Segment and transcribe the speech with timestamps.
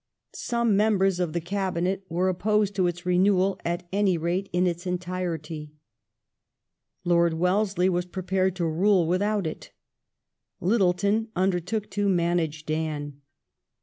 [0.33, 4.65] Some members of the Cabinet were op posed to its renewal at any rate in
[4.65, 5.73] its entirety.
[7.05, 9.69] Lord Wellesley was prepared to rule without it:
[10.59, 13.21] Littleton undertook to" manage Dan".